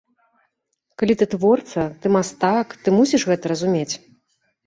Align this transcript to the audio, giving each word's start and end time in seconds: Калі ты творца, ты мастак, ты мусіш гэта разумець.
Калі 1.01 1.13
ты 1.19 1.25
творца, 1.33 1.83
ты 2.05 2.11
мастак, 2.15 2.67
ты 2.87 2.93
мусіш 2.97 3.21
гэта 3.33 3.45
разумець. 3.53 3.93